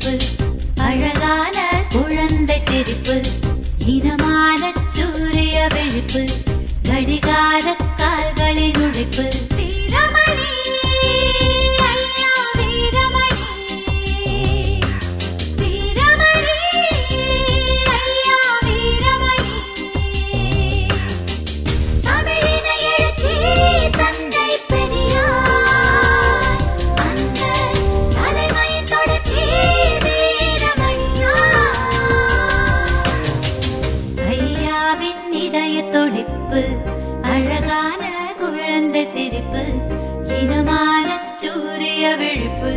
சிரிப்பு 0.00 0.18
அழகான 0.80 1.84
குழந்தை 1.88 2.62
சிரிப்பு. 2.66 3.29
இதய 36.20 36.68
அழகான 37.24 38.02
குழந்தை 38.38 39.04
சிரிப்பு 39.04 39.62
இனமான 40.40 41.06
சூரிய 41.36 42.02
விழிப்பு 42.16 42.72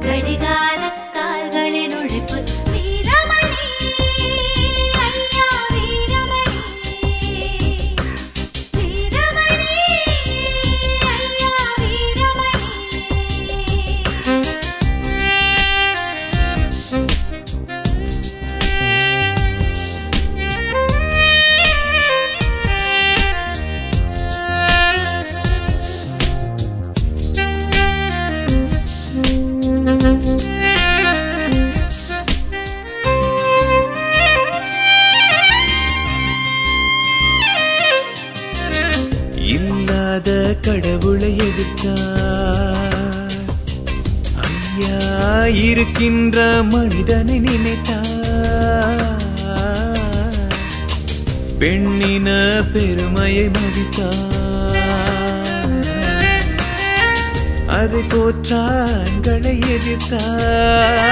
கடிகார 0.00 0.49
இல்லாத 39.36 40.56
கடவுளை 40.60 41.36
எதிர்த்தார். 41.36 43.32
ஐயா 44.36 45.46
இருக்கின்ற 45.46 46.62
மனிதனை 46.62 47.40
நினைத்தார். 47.40 48.08
பெண்ணின 51.58 52.60
பெருமையை 52.72 53.50
மதித்தார். 53.50 54.38
அதை 57.66 58.06
போற்றான்களை 58.50 59.52
எதிர்த்தார் 59.74 61.08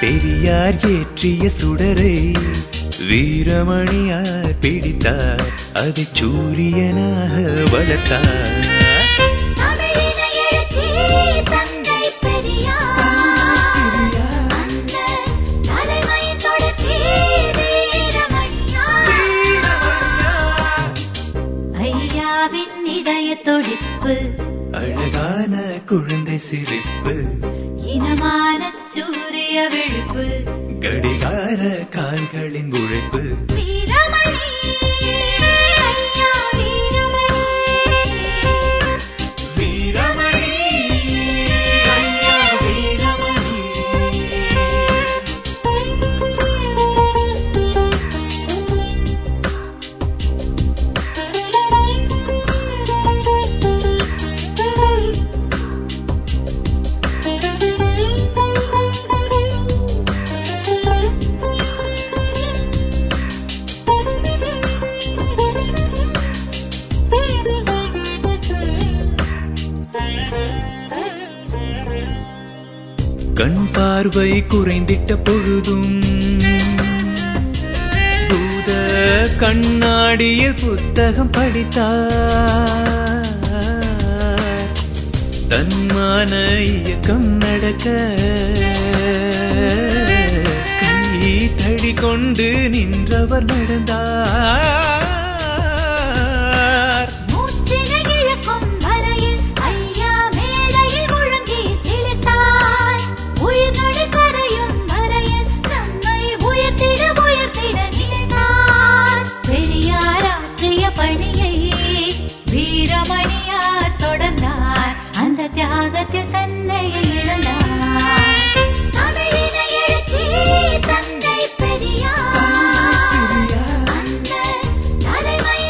பெரியார் 0.00 0.78
ஏற்றிய 0.88 1.50
சுடரை 1.60 2.14
வீரமணியார் 3.08 4.54
பிடித்தார். 4.60 5.44
அதை 5.74 6.04
சூரியனாக 6.18 7.34
வளர்த்தார். 7.70 8.69
துடிப்பு 24.10 24.44
அழகான 24.72 25.62
குழந்தை 25.86 26.38
சிரிப்பு. 26.38 27.24
இனமான 27.86 28.72
சூரிய 28.88 29.68
விழிப்பு. 29.68 30.52
கடிகார 30.80 31.86
கால்களின் 31.90 32.72
உழைப்பு. 32.72 33.36
கண் 73.40 73.68
பார்வை 73.72 74.30
குறைந்திட்ட 74.48 75.16
பொழுதும் 75.24 76.02
தூத 78.30 78.70
கண்ணாடியில் 79.38 80.54
புத்தகம் 80.54 81.30
படித்தார். 81.30 82.08
தன்மான 85.48 86.32
இயக்கம் 86.64 87.28
நடக்க 87.36 87.86
கை 90.80 91.50
தடி 91.56 91.92
கொண்டு 91.94 92.68
நின்றவர் 92.68 93.44
நடந்தார். 93.44 94.99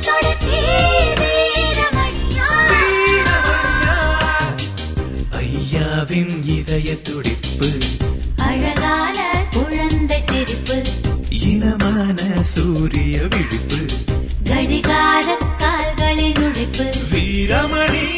தொடர்ச்சி 0.00 0.56
வீரமணியார். 1.20 2.16
ஐயாவின் 5.30 6.44
இதய 6.44 7.00
துடிப்பு. 7.00 7.70
அழகான 8.36 9.44
குழந்தை 9.50 10.22
சிரிப்பு. 10.26 10.82
இனமான 11.28 12.22
சூரிய 12.42 13.18
விழிப்பு. 13.18 13.86
கடிகார 14.44 15.36
கால்களின் 15.56 16.36
உழைப்பு 16.36 16.94
வீரமணி 17.10 18.14